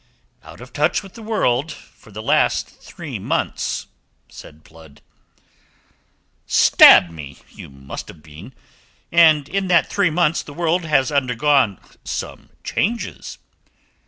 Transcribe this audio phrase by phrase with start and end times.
[0.41, 3.85] "Out of touch with the world for the last three months,"
[4.29, 4.99] said Blood.
[6.47, 7.37] "Stab me!
[7.51, 8.55] You must have been.
[9.11, 13.37] And in that three months the world has undergone some changes."